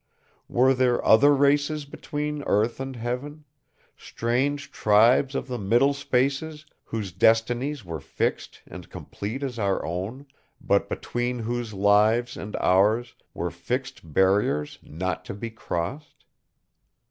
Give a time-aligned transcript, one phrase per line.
[0.47, 3.45] Were there other races between earth and heaven;
[3.95, 10.25] strange tribes of the middle spaces whose destinies were fixed and complete as our own,
[10.59, 16.25] but between whose lives and ours were fixed barriers not to be crossed?